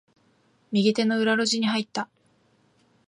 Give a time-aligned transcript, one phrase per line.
[0.71, 2.09] 右手の裏路地に入った。